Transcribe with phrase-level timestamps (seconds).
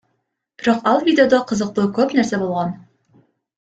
[0.57, 2.79] Бирок ал видеодо кызыктуу көп нерсе болгон.